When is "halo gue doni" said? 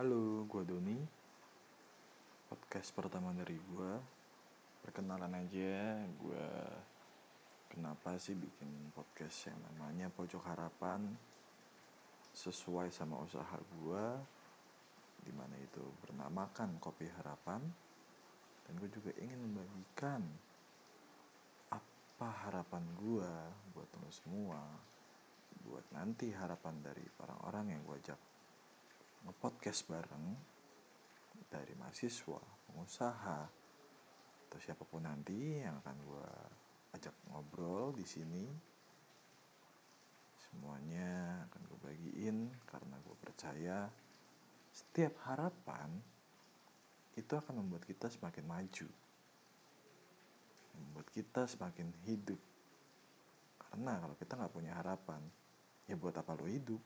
0.00-0.96